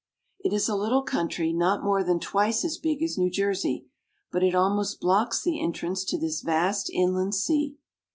It 0.39 0.51
is 0.51 0.67
a 0.67 0.75
little 0.75 1.03
country 1.03 1.53
not 1.53 1.83
more 1.83 2.03
than 2.03 2.19
twice 2.19 2.65
as 2.65 2.79
big 2.79 3.03
as 3.03 3.19
New 3.19 3.29
Jersey, 3.29 3.85
but 4.31 4.41
it 4.41 4.55
almost 4.55 4.99
blocks 4.99 5.43
the 5.43 5.61
entrance 5.61 6.03
to 6.05 6.17
this 6.17 6.41
vast 6.41 6.89
inland 6.89 7.35
sea. 7.35 7.77